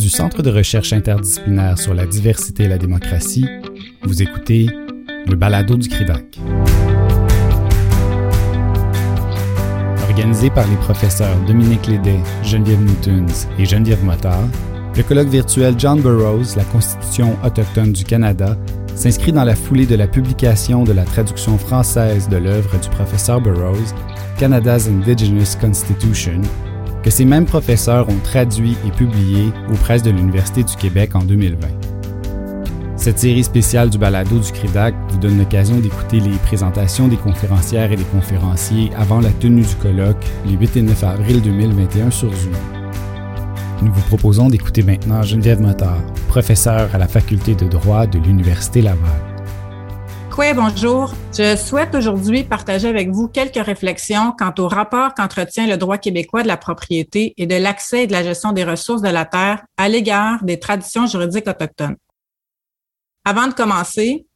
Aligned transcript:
Du 0.00 0.08
Centre 0.08 0.40
de 0.40 0.48
recherche 0.48 0.94
interdisciplinaire 0.94 1.78
sur 1.78 1.92
la 1.92 2.06
diversité 2.06 2.62
et 2.62 2.68
la 2.68 2.78
démocratie, 2.78 3.44
vous 4.02 4.22
écoutez 4.22 4.66
le 5.26 5.34
balado 5.36 5.76
du 5.76 5.90
CRIDAC. 5.90 6.38
Organisé 10.08 10.48
par 10.48 10.66
les 10.68 10.76
professeurs 10.76 11.36
Dominique 11.46 11.86
Lédet, 11.86 12.18
Geneviève 12.42 12.80
Newtons 12.80 13.46
et 13.58 13.66
Geneviève 13.66 14.02
Motard, 14.02 14.48
le 14.96 15.02
colloque 15.02 15.28
virtuel 15.28 15.74
John 15.76 16.00
Burroughs, 16.00 16.56
la 16.56 16.64
Constitution 16.64 17.36
autochtone 17.44 17.92
du 17.92 18.04
Canada, 18.04 18.56
s'inscrit 18.94 19.32
dans 19.32 19.44
la 19.44 19.54
foulée 19.54 19.84
de 19.84 19.96
la 19.96 20.08
publication 20.08 20.84
de 20.84 20.92
la 20.92 21.04
traduction 21.04 21.58
française 21.58 22.26
de 22.26 22.38
l'œuvre 22.38 22.80
du 22.80 22.88
professeur 22.88 23.42
Burroughs, 23.42 23.94
Canada's 24.38 24.88
Indigenous 24.88 25.56
Constitution, 25.60 26.40
que 27.02 27.10
ces 27.10 27.24
mêmes 27.24 27.46
professeurs 27.46 28.08
ont 28.08 28.18
traduit 28.22 28.76
et 28.86 28.90
publié 28.90 29.52
aux 29.70 29.76
presses 29.76 30.02
de 30.02 30.10
l'Université 30.10 30.62
du 30.62 30.76
Québec 30.76 31.14
en 31.14 31.20
2020. 31.20 31.68
Cette 32.96 33.18
série 33.18 33.44
spéciale 33.44 33.88
du 33.88 33.96
balado 33.96 34.38
du 34.38 34.52
CRIDAC 34.52 34.94
vous 35.08 35.18
donne 35.18 35.38
l'occasion 35.38 35.80
d'écouter 35.80 36.20
les 36.20 36.36
présentations 36.44 37.08
des 37.08 37.16
conférencières 37.16 37.90
et 37.90 37.96
des 37.96 38.04
conférenciers 38.04 38.90
avant 38.94 39.20
la 39.20 39.30
tenue 39.30 39.62
du 39.62 39.74
colloque 39.76 40.22
les 40.44 40.52
8 40.52 40.76
et 40.76 40.82
9 40.82 41.04
avril 41.04 41.40
2021 41.40 42.10
sur 42.10 42.30
Zoom. 42.34 42.52
Nous 43.80 43.90
vous 43.90 44.02
proposons 44.02 44.48
d'écouter 44.48 44.82
maintenant 44.82 45.22
Geneviève 45.22 45.62
Motard, 45.62 46.02
professeure 46.28 46.94
à 46.94 46.98
la 46.98 47.08
faculté 47.08 47.54
de 47.54 47.66
droit 47.66 48.06
de 48.06 48.18
l'Université 48.18 48.82
Laval. 48.82 49.29
Oui, 50.40 50.54
bonjour? 50.54 51.12
Je 51.36 51.54
souhaite 51.54 51.94
aujourd'hui 51.94 52.44
partager 52.44 52.88
avec 52.88 53.10
vous 53.10 53.28
quelques 53.28 53.62
réflexions 53.62 54.32
quant 54.32 54.54
au 54.56 54.68
rapport 54.68 55.12
qu'entretient 55.12 55.66
le 55.66 55.76
droit 55.76 55.98
québécois 55.98 56.42
de 56.42 56.48
la 56.48 56.56
propriété 56.56 57.34
et 57.36 57.46
de 57.46 57.56
l'accès 57.56 58.04
et 58.04 58.06
de 58.06 58.12
la 58.12 58.24
gestion 58.24 58.52
des 58.52 58.64
ressources 58.64 59.02
de 59.02 59.10
la 59.10 59.26
terre 59.26 59.62
à 59.76 59.90
l'égard 59.90 60.42
des 60.42 60.58
traditions 60.58 61.06
juridiques 61.06 61.46
autochtones. 61.46 61.96
Avant 63.26 63.48
de 63.48 63.52
commencer, 63.52 64.26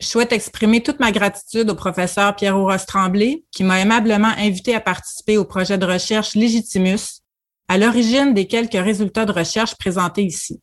je 0.00 0.06
souhaite 0.08 0.32
exprimer 0.32 0.82
toute 0.82 0.98
ma 0.98 1.12
gratitude 1.12 1.70
au 1.70 1.76
professeur 1.76 2.34
Pierre-Aurosse 2.34 2.86
Tremblay 2.86 3.44
qui 3.52 3.62
m'a 3.62 3.78
aimablement 3.78 4.32
invité 4.38 4.74
à 4.74 4.80
participer 4.80 5.38
au 5.38 5.44
projet 5.44 5.78
de 5.78 5.86
recherche 5.86 6.34
Légitimus 6.34 7.20
à 7.68 7.78
l'origine 7.78 8.34
des 8.34 8.48
quelques 8.48 8.72
résultats 8.72 9.26
de 9.26 9.32
recherche 9.32 9.76
présentés 9.76 10.24
ici. 10.24 10.60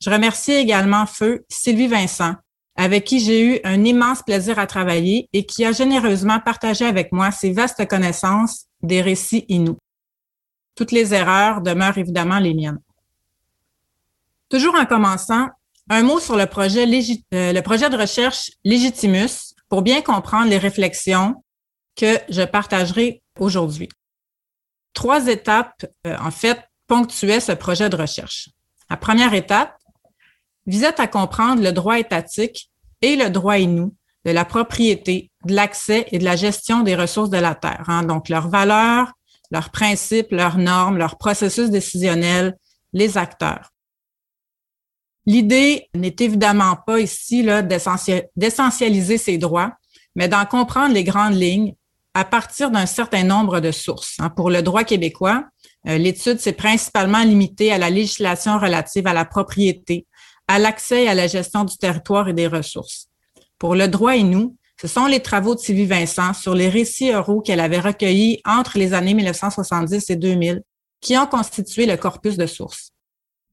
Je 0.00 0.08
remercie 0.08 0.52
également 0.52 1.04
Feu 1.04 1.44
Sylvie 1.48 1.88
Vincent, 1.88 2.36
avec 2.76 3.04
qui 3.04 3.20
j'ai 3.20 3.44
eu 3.44 3.60
un 3.64 3.84
immense 3.84 4.22
plaisir 4.22 4.58
à 4.58 4.66
travailler 4.66 5.28
et 5.32 5.46
qui 5.46 5.64
a 5.64 5.72
généreusement 5.72 6.40
partagé 6.40 6.84
avec 6.84 7.12
moi 7.12 7.30
ses 7.30 7.52
vastes 7.52 7.86
connaissances 7.88 8.66
des 8.82 9.00
récits 9.00 9.44
inou. 9.48 9.78
Toutes 10.74 10.92
les 10.92 11.14
erreurs 11.14 11.60
demeurent 11.60 11.98
évidemment 11.98 12.38
les 12.38 12.54
miennes. 12.54 12.80
Toujours 14.48 14.74
en 14.74 14.86
commençant, 14.86 15.48
un 15.88 16.02
mot 16.02 16.18
sur 16.18 16.36
le 16.36 16.46
projet, 16.46 16.84
euh, 17.34 17.52
le 17.52 17.60
projet 17.60 17.90
de 17.90 17.96
recherche 17.96 18.50
Légitimus 18.64 19.54
pour 19.68 19.82
bien 19.82 20.02
comprendre 20.02 20.48
les 20.48 20.58
réflexions 20.58 21.42
que 21.96 22.18
je 22.28 22.42
partagerai 22.42 23.22
aujourd'hui 23.38 23.88
trois 24.94 25.26
étapes, 25.26 25.84
euh, 26.06 26.16
en 26.20 26.30
fait, 26.30 26.58
ponctuaient 26.86 27.40
ce 27.40 27.52
projet 27.52 27.90
de 27.90 27.96
recherche. 27.96 28.48
La 28.88 28.96
première 28.96 29.34
étape 29.34 29.76
visait 30.66 31.00
à 31.00 31.06
comprendre 31.06 31.62
le 31.62 31.72
droit 31.72 31.98
étatique 31.98 32.70
et 33.02 33.16
le 33.16 33.30
droit 33.30 33.58
inou 33.58 33.94
de 34.24 34.30
la 34.30 34.44
propriété, 34.44 35.30
de 35.44 35.54
l'accès 35.54 36.06
et 36.10 36.18
de 36.18 36.24
la 36.24 36.36
gestion 36.36 36.82
des 36.82 36.94
ressources 36.94 37.30
de 37.30 37.38
la 37.38 37.54
terre. 37.54 37.84
Hein, 37.88 38.04
donc, 38.04 38.28
leurs 38.28 38.48
valeurs, 38.48 39.12
leurs 39.50 39.70
principes, 39.70 40.32
leurs 40.32 40.56
normes, 40.56 40.96
leurs 40.96 41.18
processus 41.18 41.70
décisionnels, 41.70 42.56
les 42.92 43.18
acteurs. 43.18 43.70
L'idée 45.26 45.88
n'est 45.94 46.16
évidemment 46.18 46.76
pas 46.86 47.00
ici 47.00 47.46
d'essentialiser 48.36 49.18
ces 49.18 49.38
droits, 49.38 49.72
mais 50.14 50.28
d'en 50.28 50.44
comprendre 50.44 50.94
les 50.94 51.04
grandes 51.04 51.34
lignes 51.34 51.74
à 52.14 52.24
partir 52.24 52.70
d'un 52.70 52.86
certain 52.86 53.24
nombre 53.24 53.60
de 53.60 53.72
sources. 53.72 54.16
Hein. 54.20 54.30
Pour 54.30 54.50
le 54.50 54.62
droit 54.62 54.84
québécois, 54.84 55.44
euh, 55.88 55.98
l'étude 55.98 56.38
s'est 56.38 56.52
principalement 56.52 57.22
limitée 57.22 57.72
à 57.72 57.78
la 57.78 57.90
législation 57.90 58.58
relative 58.58 59.06
à 59.06 59.12
la 59.12 59.24
propriété, 59.24 60.06
à 60.48 60.58
l'accès 60.58 61.04
et 61.04 61.08
à 61.08 61.14
la 61.14 61.26
gestion 61.26 61.64
du 61.64 61.76
territoire 61.76 62.28
et 62.28 62.32
des 62.32 62.46
ressources. 62.46 63.08
Pour 63.58 63.74
le 63.74 63.88
droit 63.88 64.16
nous, 64.16 64.56
ce 64.80 64.88
sont 64.88 65.06
les 65.06 65.20
travaux 65.20 65.54
de 65.54 65.60
Sylvie 65.60 65.86
Vincent 65.86 66.34
sur 66.34 66.54
les 66.54 66.68
récits 66.68 67.14
oraux 67.14 67.40
qu'elle 67.40 67.60
avait 67.60 67.80
recueillis 67.80 68.40
entre 68.44 68.78
les 68.78 68.92
années 68.92 69.14
1970 69.14 70.10
et 70.10 70.16
2000 70.16 70.62
qui 71.00 71.16
ont 71.16 71.26
constitué 71.26 71.86
le 71.86 71.96
corpus 71.96 72.36
de 72.36 72.46
sources. 72.46 72.90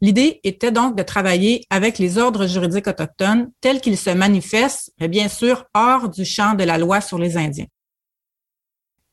L'idée 0.02 0.40
était 0.44 0.72
donc 0.72 0.96
de 0.96 1.04
travailler 1.04 1.64
avec 1.70 2.00
les 2.00 2.18
ordres 2.18 2.48
juridiques 2.48 2.88
autochtones 2.88 3.52
tels 3.62 3.82
qu'ils 3.82 3.98
se 3.98 4.10
manifestent, 4.10 4.92
mais 5.00 5.08
bien 5.08 5.30
sûr 5.30 5.66
hors 5.76 6.10
du 6.10 6.26
champ 6.26 6.56
de 6.56 6.64
la 6.64 6.80
loi 6.80 7.02
sur 7.02 7.20
les 7.20 7.38
Indiens. 7.38 7.68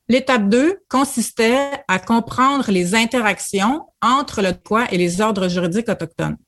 L'étape 0.09 0.49
2 0.49 0.79
consistait 0.89 1.83
à 1.87 1.99
comprendre 1.99 2.71
les 2.71 2.95
interactions 2.95 3.85
entre 4.01 4.41
le 4.41 4.53
droit 4.53 4.87
et 4.91 4.97
les 4.97 5.21
ordres 5.21 5.49
juridiques 5.49 5.91
autochtones. 5.91 6.39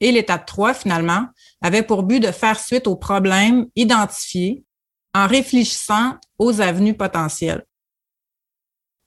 Et 0.00 0.12
l'étape 0.12 0.46
3, 0.46 0.74
finalement, 0.74 1.26
avait 1.60 1.82
pour 1.82 2.02
but 2.02 2.20
de 2.20 2.30
faire 2.30 2.58
suite 2.58 2.86
aux 2.86 2.96
problèmes 2.96 3.66
identifiés 3.74 4.64
en 5.14 5.26
réfléchissant 5.26 6.14
aux 6.38 6.60
avenues 6.60 6.96
potentielles. 6.96 7.64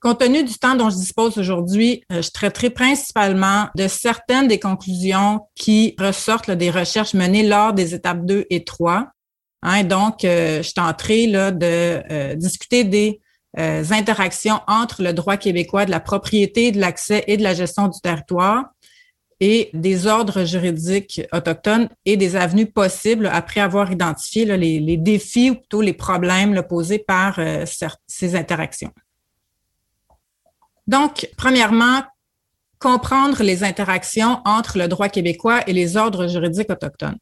Compte 0.02 0.18
tenu 0.18 0.42
du 0.42 0.54
temps 0.54 0.74
dont 0.74 0.90
je 0.90 0.96
dispose 0.96 1.38
aujourd'hui, 1.38 2.02
euh, 2.10 2.22
je 2.22 2.30
traiterai 2.30 2.70
principalement 2.70 3.68
de 3.76 3.86
certaines 3.86 4.48
des 4.48 4.58
conclusions 4.58 5.46
qui 5.54 5.94
ressortent 5.96 6.50
des 6.50 6.70
recherches 6.70 7.14
menées 7.14 7.46
lors 7.46 7.72
des 7.72 7.94
étapes 7.94 8.26
2 8.26 8.46
et 8.50 8.64
3. 8.64 9.06
Hein, 9.62 9.84
donc, 9.84 10.24
euh, 10.24 10.60
je 10.60 10.72
tenterai 10.72 11.28
là, 11.28 11.52
de 11.52 12.02
euh, 12.10 12.34
discuter 12.34 12.82
des 12.84 13.20
interactions 13.54 14.60
entre 14.66 15.02
le 15.02 15.12
droit 15.12 15.36
québécois 15.36 15.84
de 15.84 15.90
la 15.90 16.00
propriété, 16.00 16.72
de 16.72 16.80
l'accès 16.80 17.22
et 17.26 17.36
de 17.36 17.42
la 17.42 17.52
gestion 17.52 17.86
du 17.88 18.00
territoire 18.00 18.64
et 19.44 19.70
des 19.74 20.06
ordres 20.06 20.44
juridiques 20.44 21.20
autochtones 21.32 21.88
et 22.04 22.16
des 22.16 22.36
avenues 22.36 22.70
possibles 22.70 23.26
après 23.26 23.60
avoir 23.60 23.90
identifié 23.90 24.44
les, 24.56 24.96
défis 24.96 25.50
ou 25.50 25.56
plutôt 25.56 25.80
les 25.80 25.92
problèmes 25.92 26.62
posés 26.62 27.00
par 27.00 27.40
euh, 27.40 27.64
ces 28.06 28.36
interactions. 28.36 28.92
Donc, 30.86 31.28
premièrement, 31.36 32.02
comprendre 32.78 33.42
les 33.42 33.64
interactions 33.64 34.40
entre 34.44 34.78
le 34.78 34.86
droit 34.86 35.08
québécois 35.08 35.62
et 35.66 35.72
les 35.72 35.96
ordres 35.96 36.28
juridiques 36.28 36.70
autochtones. 36.70 37.18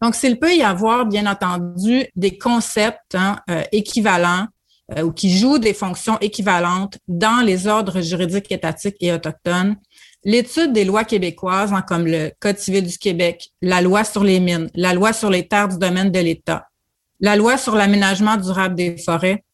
Donc, 0.00 0.16
s'il 0.16 0.40
peut 0.40 0.52
y 0.52 0.64
avoir, 0.64 1.06
bien 1.06 1.26
entendu, 1.30 2.04
des 2.16 2.36
concepts 2.36 3.14
hein, 3.14 3.38
euh, 3.48 3.62
équivalents 3.70 4.48
euh, 4.96 5.02
ou 5.02 5.12
qui 5.12 5.36
jouent 5.38 5.58
des 5.58 5.74
fonctions 5.74 6.18
équivalentes 6.20 6.98
dans 7.06 7.44
les 7.44 7.68
ordres 7.68 8.00
juridiques 8.00 8.50
étatiques 8.50 8.96
et 9.00 9.12
autochtones. 9.12 9.76
L'étude 10.24 10.72
des 10.72 10.84
lois 10.84 11.04
québécoises, 11.04 11.72
hein, 11.72 11.82
comme 11.82 12.06
le 12.06 12.30
Code 12.38 12.58
civil 12.58 12.86
du 12.86 12.96
Québec, 12.96 13.50
la 13.60 13.80
loi 13.80 14.04
sur 14.04 14.22
les 14.22 14.38
mines, 14.38 14.70
la 14.74 14.94
loi 14.94 15.12
sur 15.12 15.30
les 15.30 15.48
terres 15.48 15.68
du 15.68 15.78
domaine 15.78 16.12
de 16.12 16.20
l'État, 16.20 16.68
la 17.20 17.34
loi 17.34 17.58
sur 17.58 17.74
l'aménagement 17.74 18.36
durable 18.36 18.76
des 18.76 18.96
forêts, 18.98 19.44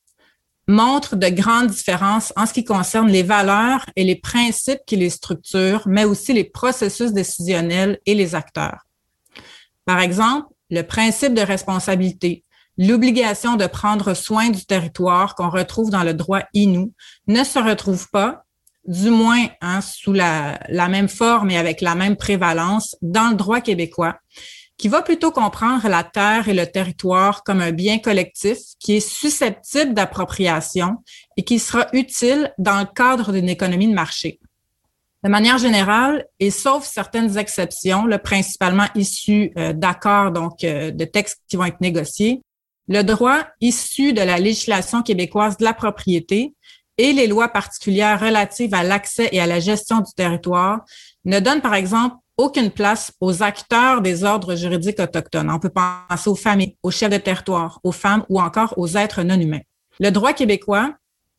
montre 0.67 1.17
de 1.17 1.28
grandes 1.28 1.69
différences 1.69 2.33
en 2.37 2.45
ce 2.45 2.53
qui 2.53 2.65
concerne 2.65 3.09
les 3.09 3.23
valeurs 3.23 3.87
et 3.97 4.05
les 4.05 4.17
principes 4.17 4.81
qui 4.87 4.97
les 4.97 5.09
structurent, 5.09 5.83
mais 5.87 6.05
aussi 6.05 6.34
les 6.34 6.45
processus 6.45 7.12
décisionnels 7.12 7.99
et 8.05 8.15
les 8.15 8.34
acteurs. 8.34 8.84
Par 9.87 10.01
exemple, 10.01 10.49
le 10.69 10.83
principe 10.83 11.33
de 11.33 11.41
responsabilité, 11.41 12.45
l'obligation 12.77 13.57
de 13.57 13.67
prendre 13.67 14.12
soin 14.12 14.51
du 14.51 14.67
territoire 14.67 15.34
qu'on 15.34 15.49
retrouve 15.49 15.91
dans 15.91 16.05
le 16.05 16.12
droit 16.12 16.43
inou 16.53 16.93
ne 17.27 17.43
se 17.43 17.59
retrouve 17.59 18.07
pas, 18.11 18.45
du 18.87 19.11
moins 19.11 19.47
hein, 19.61 19.81
sous 19.81 20.12
la, 20.12 20.59
même 20.71 21.09
forme 21.09 21.50
et 21.50 21.59
avec 21.59 21.81
la 21.81 21.94
même 21.94 22.16
prévalence, 22.16 22.97
dans 23.03 23.30
le 23.30 23.36
droit 23.36 23.60
québécois, 23.60 24.16
qui 24.78 24.89
va 24.89 25.03
plutôt 25.03 25.33
comprendre 25.33 25.89
la 25.89 26.04
terre 26.04 26.48
et 26.48 26.54
le 26.54 26.66
territoire 26.66 27.42
comme 27.42 27.60
un 27.60 27.72
bien 27.72 27.98
collectif 27.98 28.59
qui 28.78 28.97
est 28.97 29.07
susceptible 29.07 29.92
d'appropriation 29.92 30.98
et 31.36 31.45
qui 31.45 31.59
sera 31.59 31.89
utile 31.92 32.53
dans 32.59 32.78
le 32.78 32.86
cadre 32.86 33.33
d'une 33.33 33.48
économie 33.48 33.89
de 33.89 33.95
marché. 33.95 34.39
De 35.25 35.28
manière 35.28 35.59
générale, 35.59 36.27
et 36.39 36.53
sauf 36.53 36.84
certaines 36.84 37.39
exceptions, 37.39 38.07
le 38.07 38.19
principalement 38.19 38.86
issues 38.95 39.51
euh, 39.59 39.72
d'accords, 39.72 40.30
donc 40.30 40.63
euh, 40.63 40.92
de 40.92 41.04
textes 41.04 41.42
qui 41.48 41.57
vont 41.57 41.65
être 41.65 41.80
négociés, 41.80 42.41
le 42.86 43.03
droit 43.03 43.47
issu 43.60 44.13
de 44.13 44.22
la 44.22 44.39
législation 44.39 45.03
québécoise 45.03 45.57
de 45.57 45.65
la 45.65 45.75
propriété 45.75 46.54
et 46.98 47.12
les 47.12 47.27
lois 47.27 47.48
particulières 47.48 48.21
relatives 48.21 48.74
à 48.74 48.83
l'accès 48.83 49.28
et 49.33 49.41
à 49.41 49.47
la 49.47 49.60
gestion 49.60 50.00
du 50.00 50.12
territoire 50.15 50.80
ne 51.24 51.41
donnent, 51.41 51.62
par 51.62 51.74
exemple, 51.74 52.16
aucune 52.36 52.71
place 52.71 53.12
aux 53.21 53.42
acteurs 53.42 54.00
des 54.00 54.24
ordres 54.24 54.54
juridiques 54.54 55.00
autochtones. 55.00 55.50
On 55.50 55.59
peut 55.59 55.71
penser 55.71 56.28
aux 56.28 56.36
familles, 56.36 56.77
aux 56.83 56.91
chefs 56.91 57.10
de 57.10 57.16
territoire, 57.16 57.80
aux 57.83 57.92
femmes 57.92 58.24
ou 58.28 58.41
encore 58.41 58.74
aux 58.77 58.97
êtres 58.97 59.22
non 59.22 59.41
humains. 59.41 59.62
Le 59.98 60.10
droit 60.10 60.33
québécois 60.33 60.95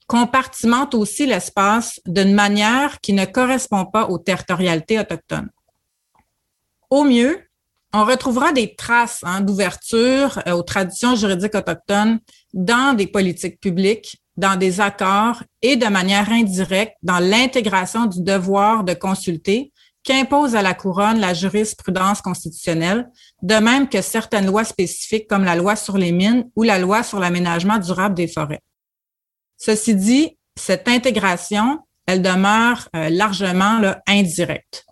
compartimente 0.07 0.95
aussi 0.95 1.25
l'espace 1.25 2.01
d'une 2.05 2.33
manière 2.33 2.99
qui 2.99 3.13
ne 3.13 3.25
correspond 3.25 3.85
pas 3.85 4.07
aux 4.07 4.17
territorialités 4.17 4.99
autochtones. 4.99 5.49
au 6.89 7.03
mieux, 7.03 7.39
on 7.93 8.05
retrouvera 8.05 8.51
des 8.51 8.75
traces 8.75 9.21
hein, 9.23 9.41
d'ouverture 9.41 10.39
euh, 10.45 10.51
aux 10.51 10.63
traditions 10.63 11.15
juridiques 11.15 11.55
autochtones 11.55 12.19
dans 12.53 12.95
des 12.95 13.07
politiques 13.07 13.59
publiques, 13.59 14.21
dans 14.39 14.55
des 14.55 14.79
accords 14.79 15.43
et 15.61 15.75
de 15.75 15.87
manière 15.87 16.31
indirecte 16.31 16.95
dans 17.03 17.19
l'intégration 17.19 18.05
du 18.05 18.23
devoir 18.23 18.85
de 18.85 18.93
consulter 18.93 19.73
qu'impose 20.01 20.55
à 20.55 20.61
la 20.61 20.73
couronne 20.73 21.19
la 21.19 21.33
jurisprudence 21.33 22.21
constitutionnelle, 22.21 23.09
de 23.41 23.55
même 23.55 23.89
que 23.89 24.01
certaines 24.01 24.45
lois 24.45 24.63
spécifiques 24.63 25.27
comme 25.27 25.43
la 25.43 25.55
loi 25.55 25.75
sur 25.75 25.97
les 25.97 26.13
mines 26.13 26.49
ou 26.55 26.63
la 26.63 26.79
loi 26.79 27.03
sur 27.03 27.19
l'aménagement 27.19 27.77
durable 27.77 28.15
des 28.15 28.29
forêts. 28.29 28.61
Ceci 29.57 29.93
dit, 29.93 30.37
cette 30.55 30.87
intégration, 30.87 31.79
elle 32.05 32.21
demeure 32.21 32.87
euh, 32.95 33.09
largement 33.09 33.81
indirecte. 34.07 34.85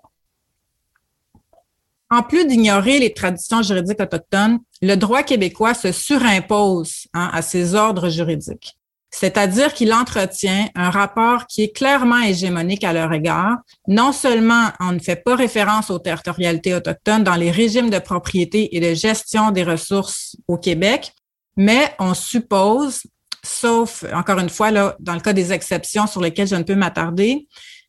En 2.10 2.22
plus 2.22 2.46
d'ignorer 2.46 3.00
les 3.00 3.14
traditions 3.14 3.62
juridiques 3.62 4.02
autochtones, 4.02 4.60
le 4.82 4.96
droit 4.96 5.24
québécois 5.24 5.74
se 5.74 5.94
surimpose 5.94 7.08
hein, 7.14 7.30
à 7.32 7.42
ces 7.42 7.76
ordres 7.76 8.10
juridiques. 8.10 8.77
C'est-à-dire 9.10 9.74
qu'il 9.74 9.94
entretient 9.94 10.68
un 10.76 10.90
rapport 10.90 11.48
qui 11.48 11.64
est 11.64 11.76
clairement 11.76 12.22
hégémonique 12.22 12.84
à 12.84 12.94
leur 12.94 13.12
égard. 13.14 13.58
Non 13.88 14.12
seulement 14.12 14.70
on 14.80 14.92
ne 14.92 15.00
fait 15.00 15.16
pas 15.16 15.36
référence 15.36 15.90
aux 15.90 16.00
territorialités 16.00 16.74
autochtones 16.74 17.24
dans 17.24 17.36
les 17.36 17.52
régimes 17.52 17.90
de 17.90 18.00
propriété 18.00 18.76
et 18.76 18.80
de 18.80 18.94
gestion 18.94 19.52
des 19.52 19.64
ressources 19.64 20.36
au 20.48 20.58
Québec, 20.58 21.14
mais 21.56 21.96
on 22.00 22.14
suppose, 22.14 23.02
sauf 23.44 24.04
encore 24.14 24.40
une 24.40 24.50
fois 24.50 24.72
là, 24.72 24.96
dans 25.00 25.14
le 25.14 25.22
cas 25.22 25.34
des 25.34 25.54
exceptions 25.54 26.06
sur 26.06 26.22
lesquelles 26.22 26.48
je 26.48 26.56
ne 26.56 26.64
peux 26.64 26.76
m'attarder, 26.76 27.48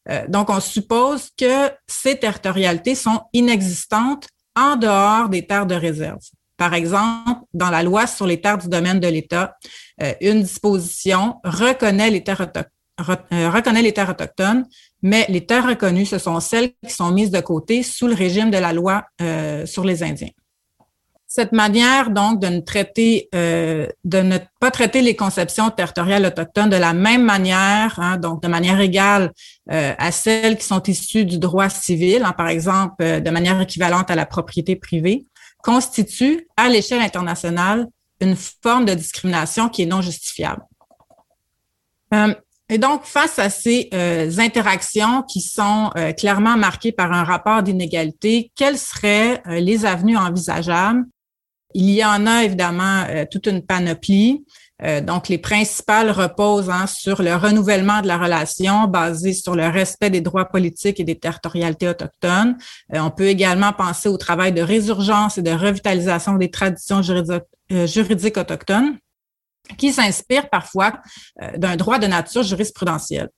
euh, 0.08 0.26
donc, 0.28 0.50
on 0.50 0.60
suppose 0.60 1.30
que 1.36 1.70
ces 1.86 2.16
territorialités 2.18 2.94
sont 2.94 3.22
inexistantes 3.32 4.26
en 4.56 4.76
dehors 4.76 5.28
des 5.28 5.46
terres 5.46 5.66
de 5.66 5.74
réserve. 5.74 6.20
Par 6.58 6.74
exemple, 6.74 7.40
dans 7.54 7.70
la 7.70 7.82
loi 7.82 8.06
sur 8.06 8.26
les 8.26 8.40
terres 8.40 8.58
du 8.58 8.68
domaine 8.68 9.00
de 9.00 9.08
l'État, 9.08 9.56
euh, 10.02 10.12
une 10.20 10.42
disposition 10.42 11.36
reconnaît 11.44 12.10
les 12.10 12.22
terres 12.22 12.46
euh, 13.32 13.50
reconnaît 13.50 13.80
les 13.82 13.94
terres 13.94 14.10
autochtones, 14.10 14.66
mais 15.02 15.24
les 15.30 15.46
terres 15.46 15.68
reconnues, 15.68 16.04
ce 16.04 16.18
sont 16.18 16.40
celles 16.40 16.72
qui 16.84 16.92
sont 16.92 17.12
mises 17.12 17.30
de 17.30 17.40
côté 17.40 17.82
sous 17.82 18.08
le 18.08 18.14
régime 18.14 18.50
de 18.50 18.58
la 18.58 18.72
loi 18.72 19.04
sur 19.66 19.84
les 19.84 20.02
Indiens. 20.02 20.30
Cette 21.30 21.52
manière 21.52 22.08
donc 22.08 22.40
de 22.40 22.46
ne 22.46 22.60
traiter, 22.60 23.28
euh, 23.34 23.86
de 24.02 24.20
ne 24.20 24.38
pas 24.60 24.70
traiter 24.70 25.02
les 25.02 25.14
conceptions 25.14 25.68
territoriales 25.68 26.24
autochtones 26.24 26.70
de 26.70 26.76
la 26.76 26.94
même 26.94 27.22
manière, 27.22 27.98
hein, 27.98 28.16
donc 28.16 28.42
de 28.42 28.48
manière 28.48 28.80
égale 28.80 29.32
euh, 29.70 29.92
à 29.98 30.10
celles 30.10 30.56
qui 30.56 30.64
sont 30.64 30.82
issues 30.84 31.26
du 31.26 31.38
droit 31.38 31.68
civil, 31.68 32.22
hein, 32.24 32.32
par 32.32 32.48
exemple 32.48 32.94
euh, 33.02 33.20
de 33.20 33.28
manière 33.28 33.60
équivalente 33.60 34.10
à 34.10 34.14
la 34.14 34.24
propriété 34.24 34.74
privée, 34.74 35.26
constitue 35.62 36.46
à 36.56 36.68
l'échelle 36.68 37.00
internationale 37.00 37.86
une 38.20 38.36
forme 38.36 38.84
de 38.84 38.94
discrimination 38.94 39.68
qui 39.68 39.82
est 39.82 39.86
non 39.86 40.02
justifiable. 40.02 40.62
et 42.68 42.78
donc, 42.78 43.04
face 43.04 43.38
à 43.38 43.48
ces 43.48 43.88
interactions 44.38 45.22
qui 45.22 45.40
sont 45.40 45.90
clairement 46.16 46.56
marquées 46.56 46.92
par 46.92 47.12
un 47.12 47.22
rapport 47.22 47.62
d'inégalité, 47.62 48.50
quelles 48.56 48.78
seraient 48.78 49.42
les 49.46 49.84
avenues 49.84 50.16
envisageables? 50.16 51.04
Il 51.74 51.90
y 51.90 52.04
en 52.04 52.26
a 52.26 52.44
évidemment 52.44 53.04
euh, 53.08 53.24
toute 53.30 53.46
une 53.46 53.64
panoplie. 53.64 54.44
Euh, 54.84 55.00
donc, 55.00 55.28
les 55.28 55.38
principales 55.38 56.10
reposent 56.10 56.70
hein, 56.70 56.86
sur 56.86 57.20
le 57.22 57.34
renouvellement 57.34 58.00
de 58.00 58.06
la 58.06 58.16
relation 58.16 58.86
basé 58.86 59.32
sur 59.32 59.56
le 59.56 59.66
respect 59.66 60.10
des 60.10 60.20
droits 60.20 60.44
politiques 60.44 61.00
et 61.00 61.04
des 61.04 61.18
territorialités 61.18 61.88
autochtones. 61.88 62.56
Euh, 62.94 63.00
on 63.00 63.10
peut 63.10 63.26
également 63.26 63.72
penser 63.72 64.08
au 64.08 64.16
travail 64.16 64.52
de 64.52 64.62
résurgence 64.62 65.38
et 65.38 65.42
de 65.42 65.50
revitalisation 65.50 66.36
des 66.36 66.50
traditions 66.50 67.02
juridiques, 67.02 68.36
autochtones 68.36 68.98
qui 69.76 69.92
s'inspirent 69.92 70.48
parfois 70.48 70.94
d'un 71.56 71.76
droit 71.76 71.98
de 71.98 72.06
nature 72.06 72.42
jurisprudentielle. 72.42 73.28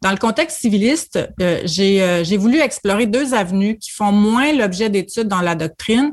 Dans 0.00 0.10
le 0.10 0.16
contexte 0.16 0.60
civiliste, 0.60 1.18
j'ai 1.38 2.36
voulu 2.38 2.60
explorer 2.60 3.06
deux 3.06 3.34
avenues 3.34 3.76
qui 3.76 3.90
font 3.90 4.12
moins 4.12 4.52
l'objet 4.52 4.88
d'études 4.88 5.28
dans 5.28 5.42
la 5.42 5.54
doctrine 5.54 6.12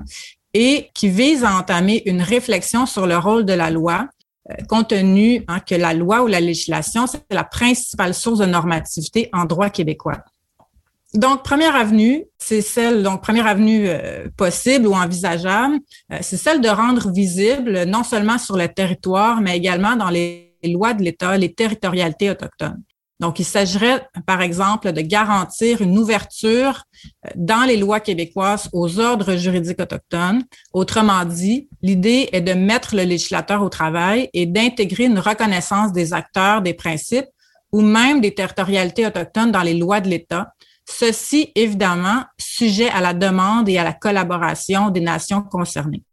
et 0.53 0.89
qui 0.93 1.07
vise 1.09 1.43
à 1.43 1.55
entamer 1.55 2.03
une 2.05 2.21
réflexion 2.21 2.85
sur 2.85 3.07
le 3.07 3.17
rôle 3.17 3.45
de 3.45 3.53
la 3.53 3.69
loi, 3.69 4.07
euh, 4.07 4.20
compte 4.67 4.89
tenu 4.89 5.43
hein, 5.47 5.59
que 5.59 5.75
la 5.75 5.93
loi 5.93 6.23
ou 6.23 6.27
la 6.27 6.39
législation, 6.39 7.07
c'est 7.07 7.23
la 7.29 7.43
principale 7.43 8.13
source 8.13 8.39
de 8.39 8.45
normativité 8.45 9.29
en 9.33 9.45
droit 9.45 9.69
québécois. 9.69 10.23
Donc, 11.13 11.43
première 11.43 11.75
avenue, 11.75 12.23
c'est 12.37 12.61
celle, 12.61 13.03
donc 13.03 13.21
première 13.21 13.45
avenue 13.45 13.87
euh, 13.87 14.29
possible 14.37 14.87
ou 14.87 14.93
envisageable, 14.93 15.75
euh, 16.11 16.17
c'est 16.21 16.37
celle 16.37 16.61
de 16.61 16.69
rendre 16.69 17.11
visible 17.11 17.83
non 17.83 18.03
seulement 18.03 18.37
sur 18.37 18.55
le 18.55 18.69
territoire, 18.69 19.41
mais 19.41 19.57
également 19.57 19.97
dans 19.97 20.09
les 20.09 20.55
lois 20.63 20.93
de 20.93 21.03
l'État, 21.03 21.37
les 21.37 21.53
territorialités 21.53 22.29
autochtones. 22.29 22.81
Donc, 23.21 23.37
il 23.39 23.45
s'agirait, 23.45 24.07
par 24.25 24.41
exemple, 24.41 24.91
de 24.91 25.01
garantir 25.01 25.81
une 25.81 25.97
ouverture 25.99 26.83
euh, 27.05 27.29
dans 27.35 27.65
les 27.67 27.77
lois 27.77 27.99
québécoises 27.99 28.67
aux 28.73 28.99
ordres 28.99 29.35
juridiques 29.35 29.79
autochtones. 29.79 30.43
Autrement 30.73 31.23
dit, 31.23 31.69
l'idée 31.83 32.29
est 32.31 32.41
de 32.41 32.53
mettre 32.53 32.95
le 32.95 33.03
législateur 33.03 33.61
au 33.61 33.69
travail 33.69 34.27
et 34.33 34.47
d'intégrer 34.47 35.05
une 35.05 35.19
reconnaissance 35.19 35.93
des 35.93 36.13
acteurs, 36.13 36.63
des 36.63 36.73
principes 36.73 37.29
ou 37.71 37.81
même 37.81 38.21
des 38.21 38.33
territorialités 38.33 39.05
autochtones 39.05 39.51
dans 39.51 39.61
les 39.61 39.75
lois 39.75 40.01
de 40.01 40.09
l'État. 40.09 40.51
Ceci, 40.89 41.51
évidemment, 41.53 42.23
sujet 42.39 42.89
à 42.89 43.01
la 43.01 43.13
demande 43.13 43.69
et 43.69 43.77
à 43.77 43.83
la 43.83 43.93
collaboration 43.93 44.89
des 44.89 44.99
nations 44.99 45.43
concernées. 45.43 46.03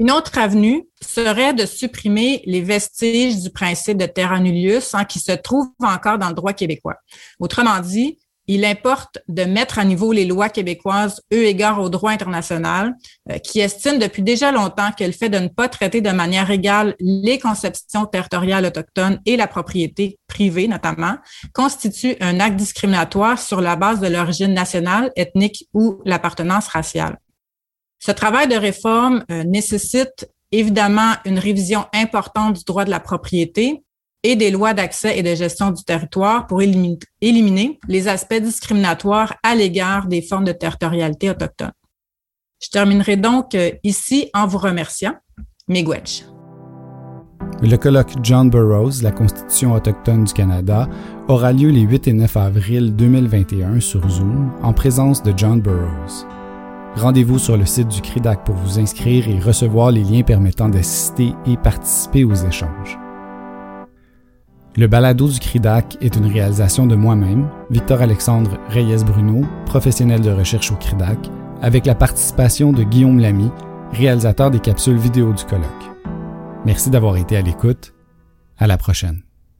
Une 0.00 0.10
autre 0.10 0.38
avenue 0.38 0.88
serait 1.02 1.52
de 1.52 1.66
supprimer 1.66 2.42
les 2.46 2.62
vestiges 2.62 3.42
du 3.42 3.50
principe 3.50 3.98
de 3.98 4.06
terra 4.06 4.40
nullius 4.40 4.94
hein, 4.94 5.04
qui 5.04 5.20
se 5.20 5.32
trouve 5.32 5.66
encore 5.78 6.16
dans 6.16 6.30
le 6.30 6.34
droit 6.34 6.54
québécois. 6.54 6.96
Autrement 7.38 7.78
dit, 7.80 8.18
il 8.46 8.64
importe 8.64 9.18
de 9.28 9.44
mettre 9.44 9.78
à 9.78 9.84
niveau 9.84 10.10
les 10.12 10.24
lois 10.24 10.48
québécoises 10.48 11.20
eu 11.30 11.40
égard 11.40 11.82
au 11.82 11.90
droit 11.90 12.12
international, 12.12 12.94
euh, 13.30 13.36
qui 13.36 13.60
estime 13.60 13.98
depuis 13.98 14.22
déjà 14.22 14.50
longtemps 14.52 14.90
que 14.98 15.04
le 15.04 15.12
fait 15.12 15.28
de 15.28 15.38
ne 15.38 15.48
pas 15.48 15.68
traiter 15.68 16.00
de 16.00 16.10
manière 16.10 16.50
égale 16.50 16.96
les 16.98 17.38
conceptions 17.38 18.06
territoriales 18.06 18.64
autochtones 18.64 19.20
et 19.26 19.36
la 19.36 19.48
propriété 19.48 20.18
privée 20.26 20.66
notamment 20.66 21.16
constitue 21.52 22.16
un 22.22 22.40
acte 22.40 22.56
discriminatoire 22.56 23.38
sur 23.38 23.60
la 23.60 23.76
base 23.76 24.00
de 24.00 24.08
l'origine 24.08 24.54
nationale, 24.54 25.12
ethnique 25.14 25.68
ou 25.74 26.00
l'appartenance 26.06 26.68
raciale. 26.68 27.18
Ce 28.00 28.10
travail 28.10 28.48
de 28.48 28.54
réforme 28.54 29.24
euh, 29.30 29.44
nécessite 29.44 30.30
évidemment 30.52 31.12
une 31.26 31.38
révision 31.38 31.84
importante 31.92 32.56
du 32.56 32.64
droit 32.64 32.86
de 32.86 32.90
la 32.90 32.98
propriété 32.98 33.84
et 34.22 34.36
des 34.36 34.50
lois 34.50 34.72
d'accès 34.72 35.18
et 35.18 35.22
de 35.22 35.34
gestion 35.34 35.70
du 35.70 35.84
territoire 35.84 36.46
pour 36.46 36.62
éliminer, 36.62 37.78
les 37.88 38.08
aspects 38.08 38.40
discriminatoires 38.40 39.36
à 39.42 39.54
l'égard 39.54 40.06
des 40.06 40.22
formes 40.22 40.44
de 40.44 40.52
territorialité 40.52 41.30
autochtone. 41.30 41.72
Je 42.62 42.68
terminerai 42.70 43.16
donc 43.16 43.54
euh, 43.54 43.70
ici 43.84 44.30
en 44.34 44.46
vous 44.46 44.58
remerciant. 44.58 45.14
Miigwech. 45.68 46.24
Le 47.62 47.76
colloque 47.76 48.14
John 48.22 48.48
Burroughs, 48.48 49.02
la 49.02 49.12
Constitution 49.12 49.74
autochtone 49.74 50.24
du 50.24 50.32
Canada, 50.32 50.88
aura 51.28 51.52
lieu 51.52 51.68
les 51.68 51.82
8 51.82 52.08
et 52.08 52.12
9 52.14 52.36
avril 52.38 52.96
2021 52.96 53.80
sur 53.80 54.08
Zoom 54.08 54.52
en 54.62 54.72
présence 54.72 55.22
de 55.22 55.34
John 55.36 55.60
Burroughs. 55.60 56.26
Rendez-vous 56.96 57.38
sur 57.38 57.56
le 57.56 57.66
site 57.66 57.88
du 57.88 58.00
CRIDAC 58.00 58.44
pour 58.44 58.56
vous 58.56 58.78
inscrire 58.78 59.28
et 59.28 59.38
recevoir 59.38 59.90
les 59.90 60.02
liens 60.02 60.22
permettant 60.22 60.68
d'assister 60.68 61.32
et 61.46 61.56
participer 61.56 62.24
aux 62.24 62.34
échanges. 62.34 62.98
Le 64.76 64.86
balado 64.86 65.28
du 65.28 65.38
CRIDAC 65.38 65.98
est 66.00 66.16
une 66.16 66.26
réalisation 66.26 66.86
de 66.86 66.94
moi-même, 66.94 67.48
Victor-Alexandre 67.70 68.58
Reyes-Bruno, 68.68 69.44
professionnel 69.66 70.20
de 70.20 70.30
recherche 70.30 70.70
au 70.72 70.76
CRIDAC, 70.76 71.18
avec 71.62 71.86
la 71.86 71.94
participation 71.94 72.72
de 72.72 72.82
Guillaume 72.82 73.18
Lamy, 73.18 73.50
réalisateur 73.92 74.50
des 74.50 74.60
capsules 74.60 74.96
vidéo 74.96 75.32
du 75.32 75.44
colloque. 75.44 75.66
Merci 76.64 76.90
d'avoir 76.90 77.16
été 77.16 77.36
à 77.36 77.42
l'écoute. 77.42 77.94
À 78.58 78.66
la 78.66 78.78
prochaine. 78.78 79.22